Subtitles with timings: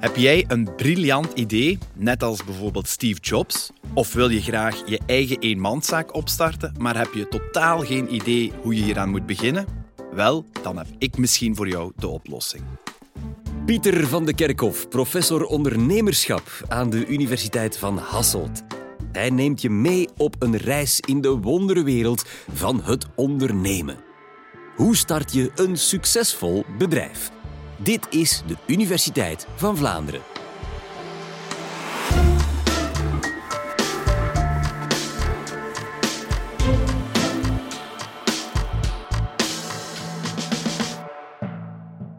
[0.00, 3.70] Heb jij een briljant idee, net als bijvoorbeeld Steve Jobs?
[3.94, 8.74] Of wil je graag je eigen eenmanszaak opstarten, maar heb je totaal geen idee hoe
[8.74, 9.66] je hieraan moet beginnen?
[10.12, 12.62] Wel, dan heb ik misschien voor jou de oplossing.
[13.64, 18.62] Pieter van de Kerkhof, professor ondernemerschap aan de Universiteit van Hasselt.
[19.12, 23.96] Hij neemt je mee op een reis in de wonderwereld van het ondernemen.
[24.76, 27.30] Hoe start je een succesvol bedrijf?
[27.80, 30.20] Dit is de Universiteit van Vlaanderen.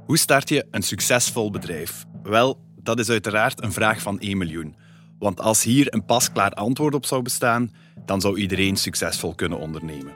[0.05, 2.05] Hoe start je een succesvol bedrijf?
[2.23, 4.75] Wel, dat is uiteraard een vraag van 1 miljoen.
[5.17, 7.73] Want als hier een pasklaar antwoord op zou bestaan,
[8.05, 10.13] dan zou iedereen succesvol kunnen ondernemen.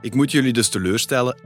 [0.00, 1.36] Ik moet jullie dus teleurstellen,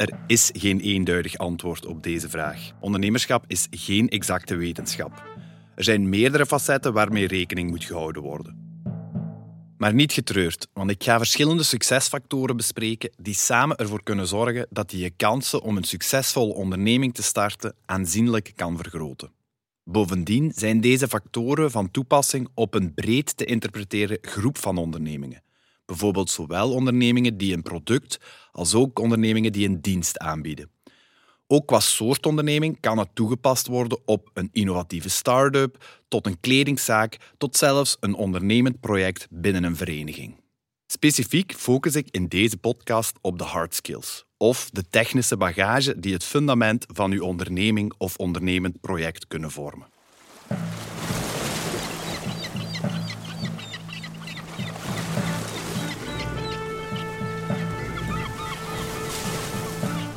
[0.00, 2.70] er is geen eenduidig antwoord op deze vraag.
[2.80, 5.24] Ondernemerschap is geen exacte wetenschap.
[5.74, 8.68] Er zijn meerdere facetten waarmee rekening moet gehouden worden.
[9.76, 14.92] Maar niet getreurd, want ik ga verschillende succesfactoren bespreken die samen ervoor kunnen zorgen dat
[14.92, 19.32] je je kansen om een succesvolle onderneming te starten aanzienlijk kan vergroten.
[19.84, 25.42] Bovendien zijn deze factoren van toepassing op een breed te interpreteren groep van ondernemingen.
[25.90, 28.18] Bijvoorbeeld zowel ondernemingen die een product
[28.52, 30.70] als ook ondernemingen die een dienst aanbieden.
[31.46, 37.16] Ook qua soort onderneming kan het toegepast worden op een innovatieve start-up, tot een kledingzaak,
[37.38, 40.40] tot zelfs een ondernemend project binnen een vereniging.
[40.86, 46.12] Specifiek focus ik in deze podcast op de hard skills, of de technische bagage die
[46.12, 49.88] het fundament van uw onderneming of ondernemend project kunnen vormen.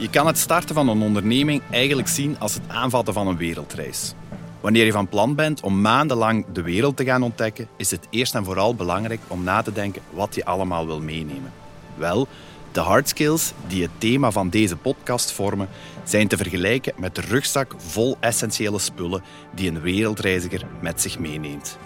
[0.04, 4.14] Je kan het starten van een onderneming eigenlijk zien als het aanvatten van een wereldreis.
[4.62, 8.36] Wanneer je van plan bent om maandenlang de wereld te gaan ontdekken, is het eerst
[8.36, 11.52] en vooral belangrijk om na te denken wat je allemaal wil meenemen.
[11.96, 12.28] Wel,
[12.72, 15.70] de hard skills die het thema van deze podcast vormen,
[16.04, 19.24] zijn te vergelijken met de rugzak vol essentiële spullen
[19.56, 21.78] die een wereldreiziger met zich meeneemt.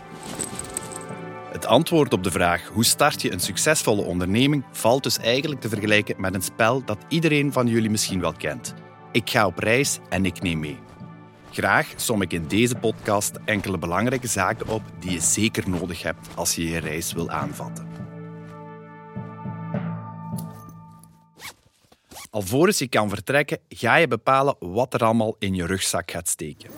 [1.57, 5.69] Het antwoord op de vraag hoe start je een succesvolle onderneming valt dus eigenlijk te
[5.69, 8.73] vergelijken met een spel dat iedereen van jullie misschien wel kent.
[9.11, 10.79] Ik ga op reis en ik neem mee.
[11.51, 16.27] Graag som ik in deze podcast enkele belangrijke zaken op die je zeker nodig hebt
[16.35, 17.87] als je je reis wil aanvatten.
[22.29, 26.69] Alvorens je kan vertrekken, ga je bepalen wat er allemaal in je rugzak gaat steken.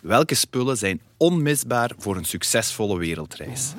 [0.00, 3.72] Welke spullen zijn onmisbaar voor een succesvolle wereldreis?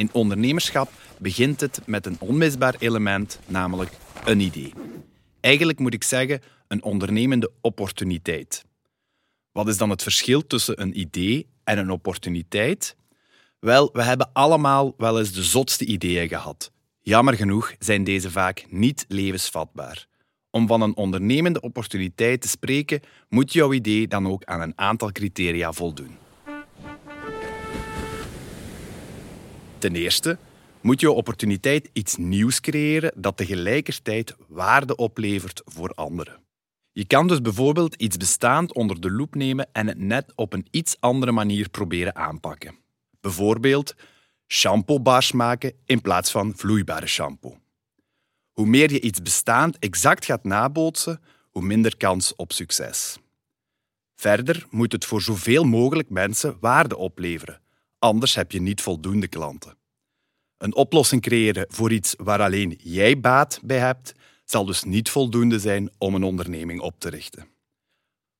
[0.00, 3.90] In ondernemerschap begint het met een onmisbaar element, namelijk
[4.24, 4.72] een idee.
[5.40, 8.64] Eigenlijk moet ik zeggen een ondernemende opportuniteit.
[9.52, 12.96] Wat is dan het verschil tussen een idee en een opportuniteit?
[13.58, 16.70] Wel, we hebben allemaal wel eens de zotste ideeën gehad.
[17.00, 20.06] Jammer genoeg zijn deze vaak niet levensvatbaar.
[20.50, 25.12] Om van een ondernemende opportuniteit te spreken, moet jouw idee dan ook aan een aantal
[25.12, 26.29] criteria voldoen.
[29.80, 30.38] Ten eerste
[30.80, 36.40] moet je opportuniteit iets nieuws creëren dat tegelijkertijd waarde oplevert voor anderen.
[36.92, 40.66] Je kan dus bijvoorbeeld iets bestaand onder de loep nemen en het net op een
[40.70, 42.74] iets andere manier proberen aanpakken.
[43.20, 43.94] Bijvoorbeeld
[44.48, 47.58] shampoobars maken in plaats van vloeibare shampoo.
[48.52, 51.20] Hoe meer je iets bestaand exact gaat nabootsen,
[51.50, 53.18] hoe minder kans op succes.
[54.14, 57.60] Verder moet het voor zoveel mogelijk mensen waarde opleveren,
[58.00, 59.76] anders heb je niet voldoende klanten.
[60.58, 64.12] Een oplossing creëren voor iets waar alleen jij baat bij hebt,
[64.44, 67.48] zal dus niet voldoende zijn om een onderneming op te richten.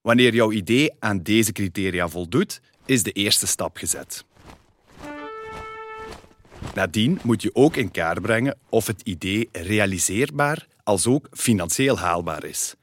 [0.00, 4.24] Wanneer jouw idee aan deze criteria voldoet, is de eerste stap gezet.
[6.74, 12.44] Nadien moet je ook in kaart brengen of het idee realiseerbaar als ook financieel haalbaar
[12.44, 12.74] is.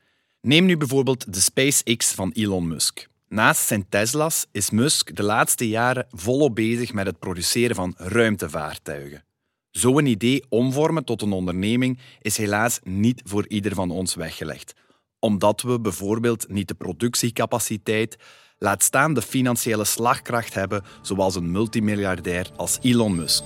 [0.42, 3.08] Neem nu bijvoorbeeld de SpaceX van Elon Musk.
[3.30, 9.24] Naast zijn Tesla's is Musk de laatste jaren volop bezig met het produceren van ruimtevaartuigen.
[9.72, 14.74] Zo'n idee omvormen tot een onderneming is helaas niet voor ieder van ons weggelegd,
[15.20, 18.18] omdat we bijvoorbeeld niet de productiecapaciteit,
[18.58, 23.44] laat staan de financiële slagkracht hebben zoals een multimiljardair als Elon Musk.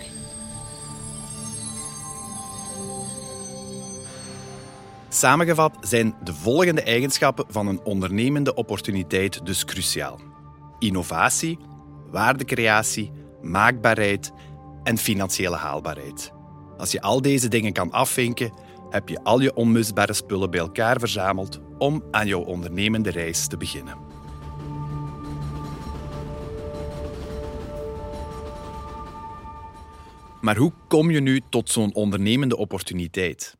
[5.21, 10.19] Samengevat zijn de volgende eigenschappen van een ondernemende opportuniteit dus cruciaal:
[10.79, 11.57] innovatie,
[12.11, 14.31] waardecreatie, maakbaarheid
[14.83, 16.31] en financiële haalbaarheid.
[16.77, 18.53] Als je al deze dingen kan afvinken,
[18.89, 23.57] heb je al je onmisbare spullen bij elkaar verzameld om aan jouw ondernemende reis te
[23.57, 23.97] beginnen.
[30.41, 33.59] Maar hoe kom je nu tot zo'n ondernemende opportuniteit?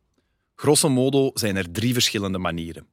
[0.62, 2.88] Grosso modo zijn er drie verschillende manieren.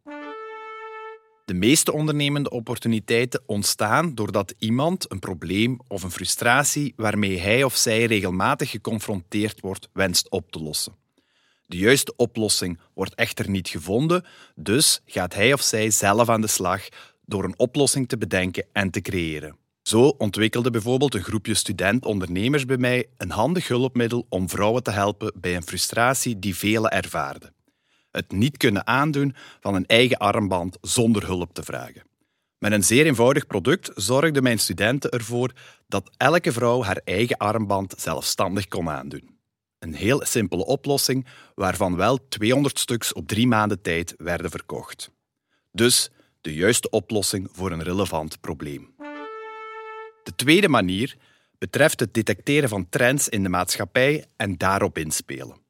[1.44, 7.76] De meeste ondernemende opportuniteiten ontstaan doordat iemand een probleem of een frustratie waarmee hij of
[7.76, 10.94] zij regelmatig geconfronteerd wordt wenst op te lossen.
[11.66, 14.24] De juiste oplossing wordt echter niet gevonden,
[14.54, 16.88] dus gaat hij of zij zelf aan de slag
[17.24, 19.56] door een oplossing te bedenken en te creëren.
[19.82, 25.32] Zo ontwikkelde bijvoorbeeld een groepje student-ondernemers bij mij een handig hulpmiddel om vrouwen te helpen
[25.36, 27.56] bij een frustratie die velen ervaarden.
[28.18, 32.02] Het niet kunnen aandoen van een eigen armband zonder hulp te vragen.
[32.58, 35.52] Met een zeer eenvoudig product zorgden mijn studenten ervoor
[35.86, 39.38] dat elke vrouw haar eigen armband zelfstandig kon aandoen.
[39.78, 45.10] Een heel simpele oplossing waarvan wel 200 stuks op drie maanden tijd werden verkocht.
[45.72, 46.10] Dus
[46.40, 48.94] de juiste oplossing voor een relevant probleem.
[50.22, 51.16] De tweede manier
[51.58, 55.66] betreft het detecteren van trends in de maatschappij en daarop inspelen.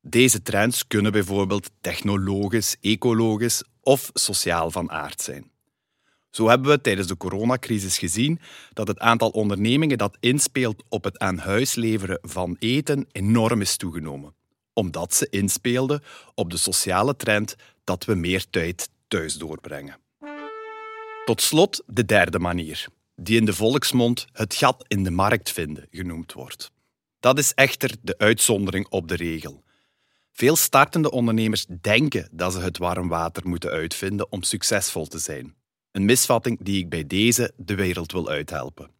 [0.00, 5.50] Deze trends kunnen bijvoorbeeld technologisch, ecologisch of sociaal van aard zijn.
[6.30, 8.40] Zo hebben we tijdens de coronacrisis gezien
[8.72, 13.76] dat het aantal ondernemingen dat inspeelt op het aan huis leveren van eten enorm is
[13.76, 14.34] toegenomen,
[14.72, 16.02] omdat ze inspeelden
[16.34, 19.98] op de sociale trend dat we meer tijd thuis doorbrengen.
[21.24, 22.86] Tot slot de derde manier,
[23.16, 26.70] die in de volksmond het gat in de markt vinden genoemd wordt.
[27.20, 29.62] Dat is echter de uitzondering op de regel.
[30.38, 35.54] Veel startende ondernemers denken dat ze het warm water moeten uitvinden om succesvol te zijn.
[35.92, 38.90] Een misvatting die ik bij deze de wereld wil uithelpen.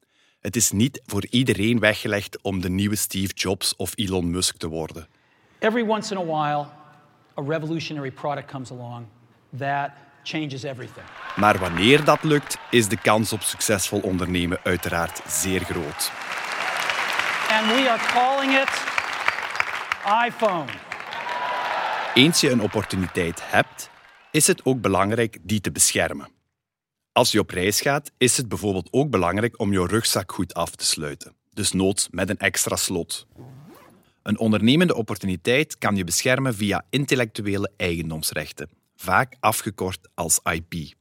[0.41, 4.69] Het is niet voor iedereen weggelegd om de nieuwe Steve Jobs of Elon Musk te
[4.69, 5.07] worden.
[5.59, 6.67] Every once in a while,
[7.39, 9.07] a revolutionary product comes along
[9.59, 9.91] that
[10.23, 11.07] changes everything.
[11.37, 16.13] Maar wanneer dat lukt, is de kans op succesvol ondernemen uiteraard zeer groot.
[17.51, 18.87] And we are calling it
[20.27, 20.88] iPhone.
[22.19, 23.91] Eens je een opportuniteit hebt,
[24.31, 26.29] is het ook belangrijk die te beschermen.
[27.13, 30.71] Als je op reis gaat, is het bijvoorbeeld ook belangrijk om je rugzak goed af
[30.71, 33.27] te sluiten, dus noods met een extra slot.
[34.23, 40.95] Een ondernemende opportuniteit kan je beschermen via intellectuele eigendomsrechten, vaak afgekort als IP.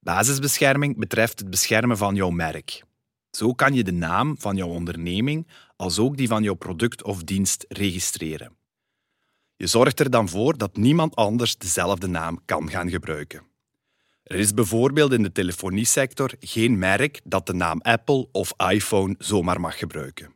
[0.00, 2.82] Basisbescherming betreft het beschermen van jouw merk.
[3.30, 7.22] Zo kan je de naam van jouw onderneming als ook die van jouw product of
[7.22, 8.62] dienst registreren.
[9.56, 13.42] Je zorgt er dan voor dat niemand anders dezelfde naam kan gaan gebruiken.
[14.22, 19.60] Er is bijvoorbeeld in de telefoniesector geen merk dat de naam Apple of iPhone zomaar
[19.60, 20.32] mag gebruiken.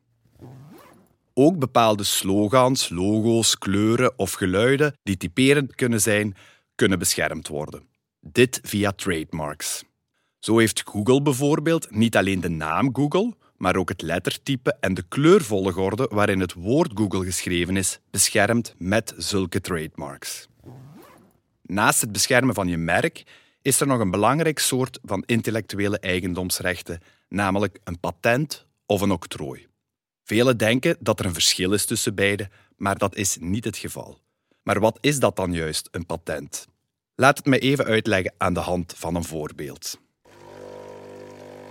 [1.34, 6.36] Ook bepaalde slogans, logo's, kleuren of geluiden die typerend kunnen zijn,
[6.74, 7.82] kunnen beschermd worden.
[8.20, 9.84] Dit via trademarks.
[10.38, 15.04] Zo heeft Google bijvoorbeeld niet alleen de naam Google, maar ook het lettertype en de
[15.08, 20.48] kleurvolgorde waarin het woord Google geschreven is, beschermd met zulke trademarks.
[21.62, 23.22] Naast het beschermen van je merk
[23.62, 29.66] is er nog een belangrijk soort van intellectuele eigendomsrechten, namelijk een patent of een octrooi.
[30.24, 34.20] Velen denken dat er een verschil is tussen beide, maar dat is niet het geval.
[34.62, 36.66] Maar wat is dat dan juist, een patent?
[37.14, 39.98] Laat het me even uitleggen aan de hand van een voorbeeld.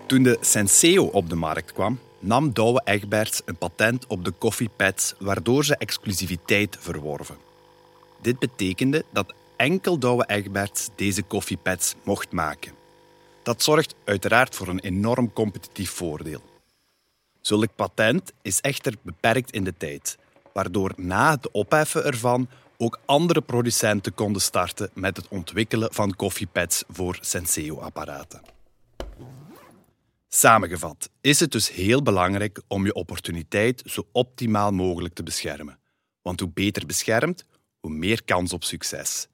[0.07, 5.13] Toen de Senseo op de markt kwam, nam Douwe Egberts een patent op de koffiepads,
[5.19, 7.37] waardoor ze exclusiviteit verworven.
[8.21, 12.71] Dit betekende dat enkel Douwe Egberts deze koffiepads mocht maken.
[13.43, 16.41] Dat zorgt uiteraard voor een enorm competitief voordeel.
[17.41, 20.17] Zulk patent is echter beperkt in de tijd,
[20.53, 26.83] waardoor na het opheffen ervan ook andere producenten konden starten met het ontwikkelen van koffiepads
[26.87, 28.55] voor Senseo-apparaten.
[30.29, 35.79] Samengevat is het dus heel belangrijk om je opportuniteit zo optimaal mogelijk te beschermen.
[36.21, 37.45] Want hoe beter beschermd,
[37.79, 39.27] hoe meer kans op succes.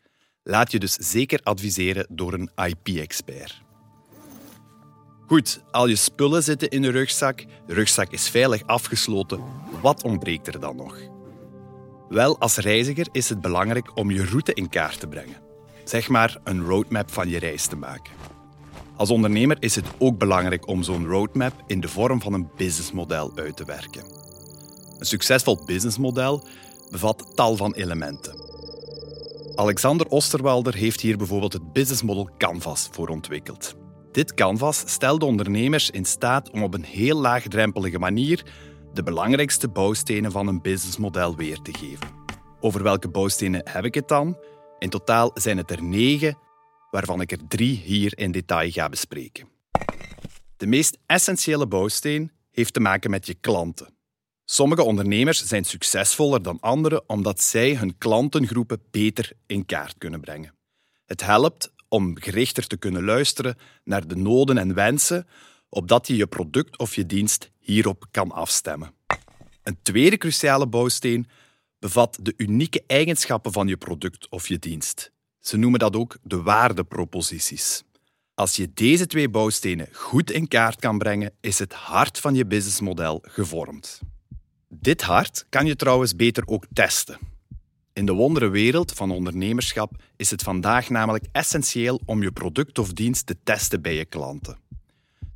[0.43, 3.61] Laat je dus zeker adviseren door een IP-expert.
[5.27, 9.43] Goed, al je spullen zitten in de rugzak, de rugzak is veilig afgesloten.
[9.81, 10.97] Wat ontbreekt er dan nog?
[12.09, 15.41] Wel, als reiziger is het belangrijk om je route in kaart te brengen.
[15.83, 18.11] Zeg maar een roadmap van je reis te maken.
[18.95, 23.31] Als ondernemer is het ook belangrijk om zo'n roadmap in de vorm van een businessmodel
[23.35, 24.03] uit te werken.
[24.97, 26.47] Een succesvol businessmodel
[26.89, 28.41] bevat tal van elementen.
[29.55, 33.75] Alexander Osterwalder heeft hier bijvoorbeeld het businessmodel Canvas voor ontwikkeld.
[34.11, 38.45] Dit Canvas stelt ondernemers in staat om op een heel laagdrempelige manier
[38.93, 42.07] de belangrijkste bouwstenen van een businessmodel weer te geven.
[42.59, 44.37] Over welke bouwstenen heb ik het dan?
[44.79, 46.37] In totaal zijn het er negen,
[46.93, 49.47] waarvan ik er drie hier in detail ga bespreken.
[50.57, 53.87] De meest essentiële bouwsteen heeft te maken met je klanten.
[54.45, 60.53] Sommige ondernemers zijn succesvoller dan anderen omdat zij hun klantengroepen beter in kaart kunnen brengen.
[61.05, 65.27] Het helpt om gerichter te kunnen luisteren naar de noden en wensen,
[65.69, 68.93] opdat je je product of je dienst hierop kan afstemmen.
[69.63, 71.27] Een tweede cruciale bouwsteen
[71.79, 75.12] bevat de unieke eigenschappen van je product of je dienst.
[75.43, 77.83] Ze noemen dat ook de waardeproposities.
[78.33, 82.45] Als je deze twee bouwstenen goed in kaart kan brengen, is het hart van je
[82.45, 83.99] businessmodel gevormd.
[84.69, 87.17] Dit hart kan je trouwens beter ook testen.
[87.93, 93.25] In de wonderenwereld van ondernemerschap is het vandaag namelijk essentieel om je product of dienst
[93.25, 94.57] te testen bij je klanten.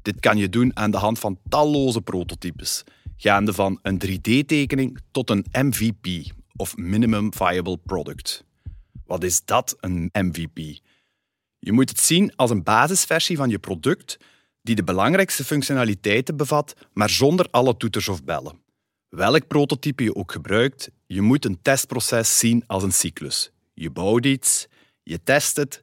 [0.01, 2.83] Dit kan je doen aan de hand van talloze prototypes,
[3.17, 8.46] gaande van een 3D-tekening tot een MVP of Minimum Viable Product.
[9.07, 10.79] Wat is dat, een MVP?
[11.59, 14.17] Je moet het zien als een basisversie van je product
[14.61, 18.59] die de belangrijkste functionaliteiten bevat, maar zonder alle toeters of bellen.
[19.09, 23.51] Welk prototype je ook gebruikt, je moet een testproces zien als een cyclus.
[23.73, 24.67] Je bouwt iets,
[25.03, 25.81] je test het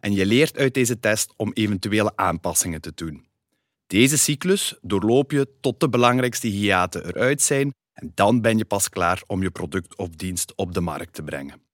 [0.00, 3.26] en je leert uit deze test om eventuele aanpassingen te doen.
[3.86, 8.88] Deze cyclus doorloop je tot de belangrijkste hiaten eruit zijn en dan ben je pas
[8.88, 11.65] klaar om je product of dienst op de markt te brengen.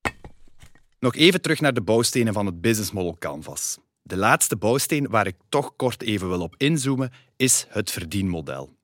[1.03, 3.79] Nog even terug naar de bouwstenen van het Business Model Canvas.
[4.03, 8.77] De laatste bouwsteen waar ik toch kort even wil op inzoomen is het verdienmodel.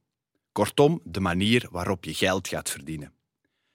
[0.53, 3.13] Kortom, de manier waarop je geld gaat verdienen.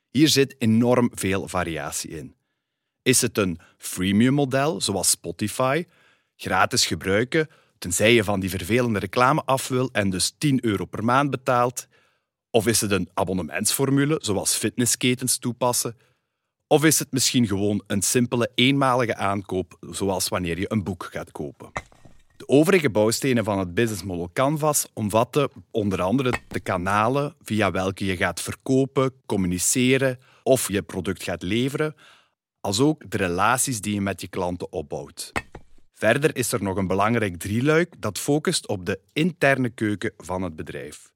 [0.10, 2.36] Hier zit enorm veel variatie in.
[3.02, 5.86] Is het een freemium model, zoals Spotify,
[6.36, 11.04] gratis gebruiken, tenzij je van die vervelende reclame af wil en dus 10 euro per
[11.04, 11.88] maand betaalt?
[12.50, 15.96] Of is het een abonnementsformule, zoals fitnessketens toepassen?
[16.74, 21.32] Of is het misschien gewoon een simpele eenmalige aankoop, zoals wanneer je een boek gaat
[21.32, 21.72] kopen?
[22.38, 28.06] De overige bouwstenen van het Business Model Canvas omvatten onder andere de kanalen via welke
[28.06, 31.96] je gaat verkopen, communiceren of je product gaat leveren,
[32.62, 35.32] als ook de relaties die je met je klanten opbouwt.
[35.94, 40.56] Verder is er nog een belangrijk drieluik dat focust op de interne keuken van het
[40.56, 41.12] bedrijf.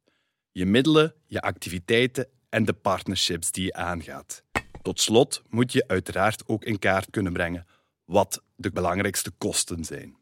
[0.51, 4.45] Je middelen, je activiteiten en de partnerships die je aangaat.
[4.87, 7.67] Tot slot moet je uiteraard ook in kaart kunnen brengen
[8.05, 10.15] wat de belangrijkste kosten zijn.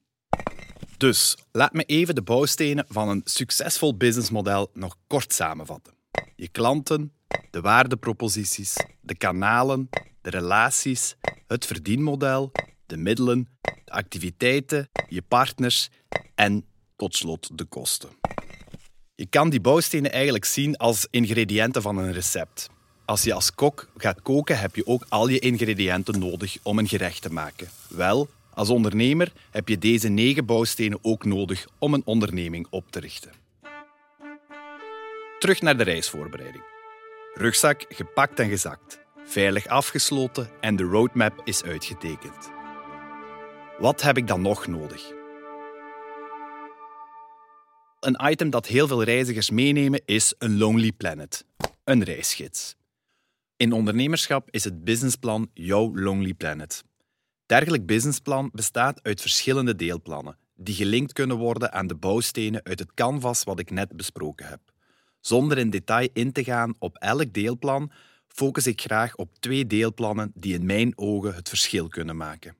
[0.98, 5.94] Dus laat me even de bouwstenen van een succesvol businessmodel nog kort samenvatten.
[6.36, 7.14] Je klanten,
[7.52, 9.90] de waardeproposities, de kanalen,
[10.22, 11.16] de relaties,
[11.48, 12.52] het verdienmodel,
[12.86, 15.90] de middelen, de activiteiten, je partners
[16.36, 18.10] en tot slot de kosten.
[19.16, 22.74] Je kan die bouwstenen eigenlijk zien als ingrediënten van een recept.
[23.06, 26.88] Als je als kok gaat koken, heb je ook al je ingrediënten nodig om een
[26.88, 27.68] gerecht te maken.
[27.88, 33.00] Wel, als ondernemer heb je deze negen bouwstenen ook nodig om een onderneming op te
[33.00, 33.32] richten.
[35.40, 36.64] Terug naar de reisvoorbereiding.
[37.34, 42.50] Rugzak gepakt en gezakt, veilig afgesloten en de roadmap is uitgetekend.
[43.80, 45.12] Wat heb ik dan nog nodig?
[48.00, 51.46] Een item dat heel veel reizigers meenemen is een Lonely Planet,
[51.84, 52.76] een reisgids.
[53.58, 56.84] In ondernemerschap is het businessplan jouw Lonely Planet.
[57.46, 62.94] Dergelijk businessplan bestaat uit verschillende deelplannen die gelinkt kunnen worden aan de bouwstenen uit het
[62.94, 64.60] canvas wat ik net besproken heb.
[65.20, 67.92] Zonder in detail in te gaan op elk deelplan,
[68.28, 72.56] focus ik graag op twee deelplannen die in mijn ogen het verschil kunnen maken.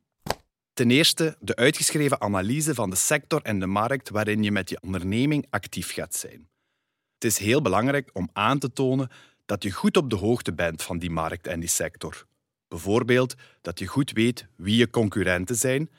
[0.74, 4.82] Ten eerste de uitgeschreven analyse van de sector en de markt waarin je met je
[4.82, 6.50] onderneming actief gaat zijn.
[7.14, 9.10] Het is heel belangrijk om aan te tonen
[9.46, 12.26] dat je goed op de hoogte bent van die markt en die sector.
[12.68, 15.90] Bijvoorbeeld dat je goed weet wie je concurrenten zijn,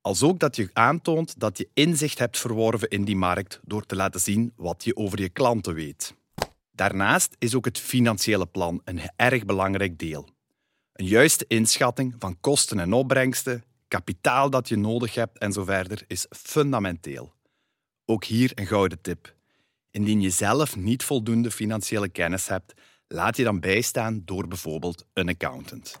[0.00, 3.96] als ook dat je aantoont dat je inzicht hebt verworven in die markt door te
[3.96, 6.14] laten zien wat je over je klanten weet.
[6.70, 10.28] Daarnaast is ook het financiële plan een erg belangrijk deel.
[10.92, 16.04] Een juiste inschatting van kosten en opbrengsten, kapitaal dat je nodig hebt en zo verder
[16.06, 17.32] is fundamenteel.
[18.04, 19.34] Ook hier een gouden tip.
[19.92, 22.72] Indien je zelf niet voldoende financiële kennis hebt,
[23.08, 25.96] laat je dan bijstaan door bijvoorbeeld een accountant.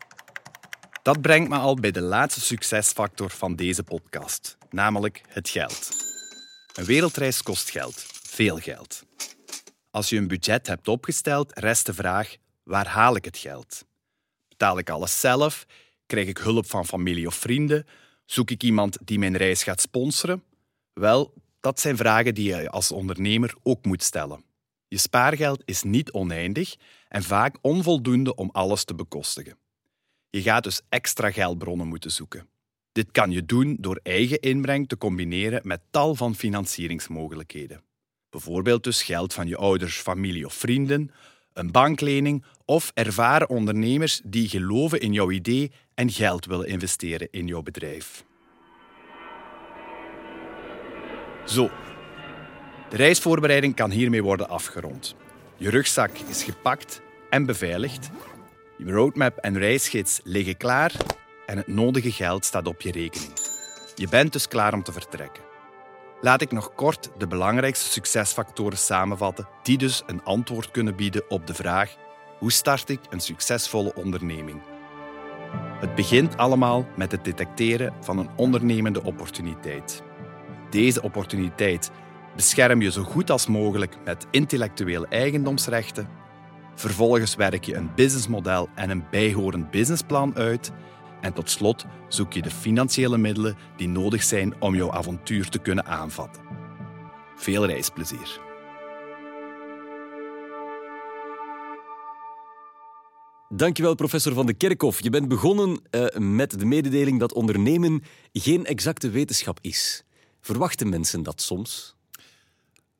[1.02, 5.90] Dat brengt me al bij de laatste succesfactor van deze podcast, namelijk het geld.
[6.74, 9.02] Een wereldreis kost geld, veel geld.
[9.90, 13.84] Als je een budget hebt opgesteld, rest de vraag: waar haal ik het geld?
[14.48, 15.66] Betaal ik alles zelf?
[16.06, 17.86] Krijg ik hulp van familie of vrienden?
[18.24, 20.42] Zoek ik iemand die mijn reis gaat sponsoren?
[20.92, 24.44] Wel, dat zijn vragen die je als ondernemer ook moet stellen.
[24.88, 26.76] Je spaargeld is niet oneindig
[27.08, 29.56] en vaak onvoldoende om alles te bekostigen.
[30.30, 32.48] Je gaat dus extra geldbronnen moeten zoeken.
[32.92, 37.82] Dit kan je doen door eigen inbreng te combineren met tal van financieringsmogelijkheden.
[38.30, 41.10] Bijvoorbeeld dus geld van je ouders, familie of vrienden,
[41.52, 47.46] een banklening of ervaren ondernemers die geloven in jouw idee en geld willen investeren in
[47.46, 48.24] jouw bedrijf.
[51.44, 51.70] Zo,
[52.88, 55.14] de reisvoorbereiding kan hiermee worden afgerond.
[55.56, 58.10] Je rugzak is gepakt en beveiligd.
[58.78, 60.92] Je roadmap en reisgids liggen klaar
[61.46, 63.32] en het nodige geld staat op je rekening.
[63.94, 65.42] Je bent dus klaar om te vertrekken.
[66.20, 71.46] Laat ik nog kort de belangrijkste succesfactoren samenvatten, die dus een antwoord kunnen bieden op
[71.46, 71.96] de vraag:
[72.38, 74.62] hoe start ik een succesvolle onderneming?
[75.80, 80.02] Het begint allemaal met het detecteren van een ondernemende opportuniteit.
[80.72, 81.90] Deze opportuniteit
[82.36, 86.08] bescherm je zo goed als mogelijk met intellectuele eigendomsrechten.
[86.74, 90.72] Vervolgens werk je een businessmodel en een bijhorend businessplan uit.
[91.20, 95.58] En tot slot zoek je de financiële middelen die nodig zijn om jouw avontuur te
[95.58, 96.42] kunnen aanvatten.
[97.36, 98.40] Veel reisplezier.
[103.48, 105.02] Dankjewel, professor Van de Kerkhof.
[105.02, 108.02] Je bent begonnen uh, met de mededeling dat ondernemen
[108.32, 110.04] geen exacte wetenschap is.
[110.42, 111.94] Verwachten mensen dat soms?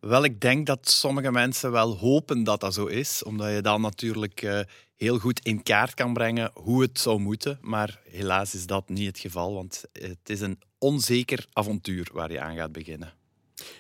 [0.01, 3.81] Wel, ik denk dat sommige mensen wel hopen dat dat zo is, omdat je dan
[3.81, 4.61] natuurlijk uh,
[4.97, 7.59] heel goed in kaart kan brengen hoe het zou moeten.
[7.61, 12.41] Maar helaas is dat niet het geval, want het is een onzeker avontuur waar je
[12.41, 13.13] aan gaat beginnen.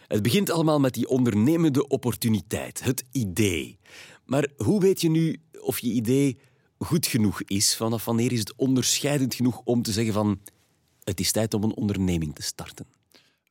[0.07, 3.79] Het begint allemaal met die ondernemende opportuniteit, het idee.
[4.25, 6.39] Maar hoe weet je nu of je idee
[6.79, 7.77] goed genoeg is?
[7.77, 10.41] Vanaf wanneer is het onderscheidend genoeg om te zeggen van
[11.05, 13.02] het is tijd om een onderneming te starten?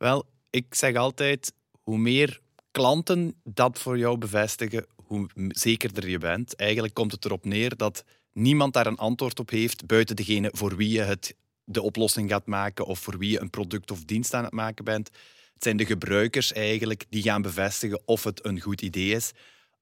[0.02, 2.40] Wel, ik zeg altijd, hoe meer
[2.72, 6.56] klanten dat voor jou bevestigen, hoe zekerder je bent.
[6.56, 8.04] Eigenlijk komt het erop neer dat
[8.34, 12.46] niemand daar een antwoord op heeft buiten degene voor wie je het, de oplossing gaat
[12.46, 15.10] maken of voor wie je een product of dienst aan het maken bent.
[15.54, 19.32] Het zijn de gebruikers eigenlijk die gaan bevestigen of het een goed idee is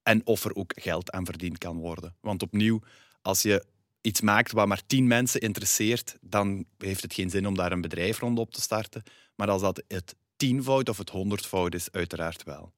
[0.04, 2.16] en of er ook geld aan verdiend kan worden.
[2.22, 2.82] Want opnieuw,
[3.22, 3.66] als je
[4.02, 7.82] iets maakt wat maar tien mensen interesseert, dan heeft het geen zin om daar een
[7.82, 9.04] bedrijf rond op te starten.
[9.40, 12.74] Maar als dat het tienvoud of het honderdvoud is, uiteraard wel.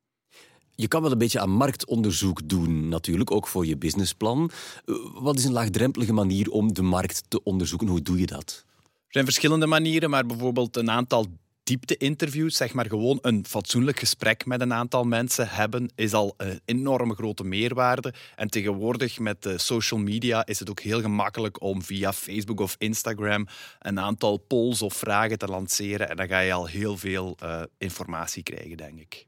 [0.75, 4.51] Je kan wel een beetje aan marktonderzoek doen, natuurlijk, ook voor je businessplan.
[4.85, 7.87] Eh, wat is een laagdrempelige manier om de markt te onderzoeken?
[7.87, 8.65] Hoe doe je dat?
[8.83, 11.25] Er zijn verschillende manieren, maar bijvoorbeeld een aantal
[11.71, 16.61] diepte-interviews, zeg maar gewoon een fatsoenlijk gesprek met een aantal mensen hebben, is al een
[16.65, 18.13] enorme grote meerwaarde.
[18.35, 22.75] En tegenwoordig met de social media is het ook heel gemakkelijk om via Facebook of
[22.77, 23.47] Instagram
[23.79, 26.09] een aantal polls of vragen te lanceren.
[26.09, 29.27] En dan ga je al heel veel uh, informatie krijgen, denk ik.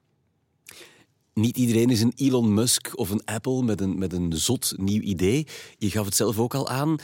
[1.34, 5.01] Niet iedereen is een Elon Musk of een Apple met een, met een zot nieuw
[5.01, 5.47] idee.
[5.77, 6.95] Je gaf het zelf ook al aan.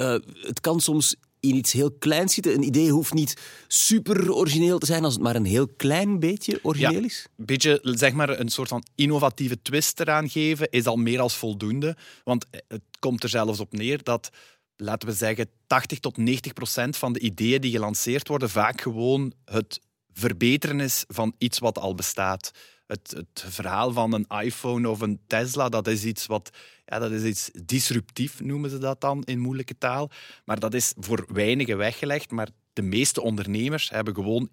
[0.00, 1.16] Uh, het kan soms
[1.48, 2.54] in iets heel kleins zitten.
[2.54, 6.58] Een idee hoeft niet super origineel te zijn als het maar een heel klein beetje
[6.62, 7.26] origineel is.
[7.36, 11.36] Een beetje, zeg maar, een soort van innovatieve twist eraan geven is al meer als
[11.36, 11.96] voldoende.
[12.24, 14.30] Want het komt er zelfs op neer dat,
[14.76, 19.32] laten we zeggen, 80 tot 90 procent van de ideeën die gelanceerd worden vaak gewoon
[19.44, 19.80] het
[20.12, 22.50] verbeteren is van iets wat al bestaat
[22.86, 26.50] het, het verhaal van een iPhone of een Tesla, dat is iets wat
[26.86, 30.10] ja, dat is iets disruptief, noemen ze dat dan in moeilijke taal.
[30.44, 32.30] Maar dat is voor weinigen weggelegd.
[32.30, 34.48] Maar de meeste ondernemers hebben gewoon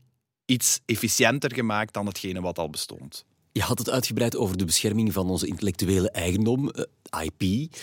[0.45, 3.25] iets efficiënter gemaakt dan hetgene wat al bestond.
[3.51, 7.73] Je had het uitgebreid over de bescherming van onze intellectuele eigendom, eh, IP.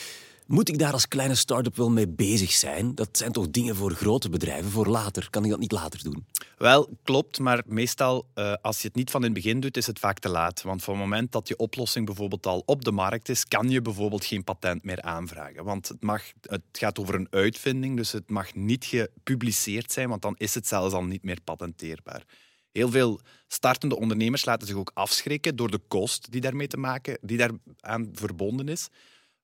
[0.50, 2.94] Moet ik daar als kleine start-up wel mee bezig zijn?
[2.94, 5.30] Dat zijn toch dingen voor grote bedrijven, voor later.
[5.30, 6.26] Kan ik dat niet later doen?
[6.56, 9.86] Wel, klopt, maar meestal uh, als je het niet van in het begin doet, is
[9.86, 10.62] het vaak te laat.
[10.62, 13.82] Want van het moment dat je oplossing bijvoorbeeld al op de markt is, kan je
[13.82, 15.64] bijvoorbeeld geen patent meer aanvragen.
[15.64, 20.22] Want het, mag, het gaat over een uitvinding, dus het mag niet gepubliceerd zijn, want
[20.22, 22.24] dan is het zelfs al niet meer patenteerbaar.
[22.72, 27.18] Heel veel startende ondernemers laten zich ook afschrikken door de kost die daarmee te maken,
[27.20, 28.88] die daaraan verbonden is.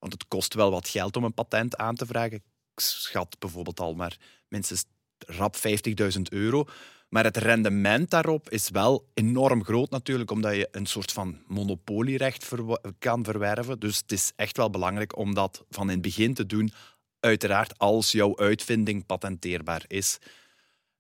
[0.07, 2.37] Want het kost wel wat geld om een patent aan te vragen.
[2.37, 2.43] Ik
[2.81, 4.17] schat bijvoorbeeld al maar
[4.49, 4.85] minstens
[5.19, 6.65] rap 50.000 euro.
[7.09, 12.53] Maar het rendement daarop is wel enorm groot natuurlijk, omdat je een soort van monopolierecht
[12.99, 13.79] kan verwerven.
[13.79, 16.73] Dus het is echt wel belangrijk om dat van in het begin te doen.
[17.21, 20.19] Uiteraard als jouw uitvinding patenteerbaar is.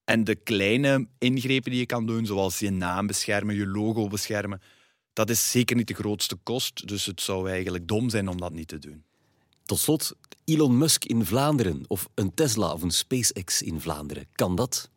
[0.04, 4.62] En de kleine ingrepen die je kan doen, zoals je naam beschermen, je logo beschermen,
[5.16, 6.88] dat is zeker niet de grootste kost.
[6.88, 9.04] Dus het zou eigenlijk dom zijn om dat niet te doen.
[9.64, 14.26] Tot slot, Elon Musk in Vlaanderen of een Tesla of een SpaceX in Vlaanderen.
[14.32, 14.90] Kan dat?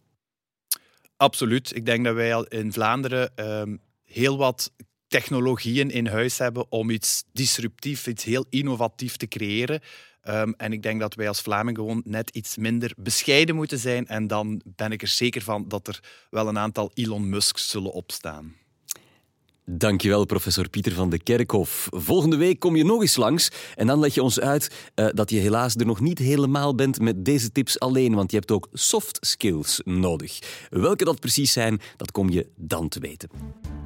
[1.18, 1.76] Absoluut.
[1.76, 4.72] Ik denk dat wij al in Vlaanderen ehm, heel wat
[5.08, 9.82] technologieën in huis hebben om iets disruptief, iets heel innovatief te creëren.
[10.22, 14.08] Ehm, en ik denk dat wij als Vlaming gewoon net iets minder bescheiden moeten zijn.
[14.08, 17.92] En dan ben ik er zeker van dat er wel een aantal Elon Musks zullen
[17.92, 18.59] opstaan.
[19.72, 21.88] Dankjewel, professor Pieter van de Kerkhof.
[21.92, 25.30] Volgende week kom je nog eens langs en dan leg je ons uit uh, dat
[25.30, 28.68] je helaas er nog niet helemaal bent met deze tips alleen, want je hebt ook
[28.74, 30.40] soft skills nodig.
[30.70, 33.30] Welke dat precies zijn, dat kom je dan te weten.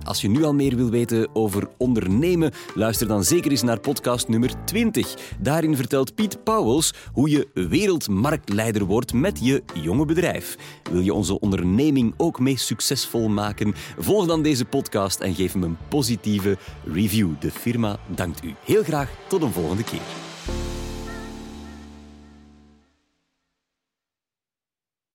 [0.04, 4.28] Als je nu al meer wil weten over ondernemen, luister dan zeker eens naar podcast
[4.28, 5.15] nummer 20.
[5.39, 10.58] Daarin vertelt Piet Pauwels hoe je wereldmarktleider wordt met je jonge bedrijf.
[10.91, 13.74] Wil je onze onderneming ook mee succesvol maken?
[13.98, 16.57] Volg dan deze podcast en geef hem positieve
[16.93, 17.29] review.
[17.39, 18.55] De firma dankt u.
[18.65, 20.01] Heel graag tot een volgende keer.